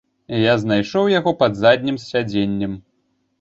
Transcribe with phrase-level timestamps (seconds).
[0.43, 2.73] Я знайшоў яго пад заднім сядзеннем.